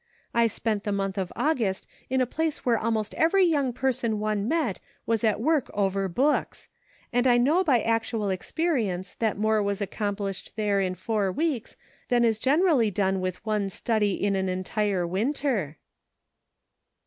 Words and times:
* 0.21 0.25
I 0.33 0.47
spent 0.47 0.83
the 0.83 0.91
month 0.91 1.19
of 1.19 1.31
August 1.35 1.85
in 2.09 2.21
a 2.21 2.25
place 2.25 2.65
where 2.65 2.75
almost 2.79 3.13
every 3.13 3.45
young 3.45 3.71
person 3.71 4.17
one 4.19 4.47
met 4.47 4.79
was 5.05 5.23
at 5.23 5.39
work 5.39 5.69
over 5.75 6.07
books; 6.07 6.69
and 7.13 7.27
I 7.27 7.37
know 7.37 7.63
by 7.63 7.83
actual 7.83 8.31
experience 8.31 9.13
that 9.19 9.37
more 9.37 9.61
was 9.61 9.79
accomplished 9.79 10.53
there 10.55 10.81
in 10.81 10.95
four 10.95 11.31
weeks 11.31 11.75
than 12.07 12.25
is 12.25 12.39
generally 12.39 12.89
done 12.89 13.21
with 13.21 13.45
one 13.45 13.69
study 13.69 14.13
in 14.13 14.35
an 14.35 14.49
entire 14.49 15.05
winter." 15.05 15.77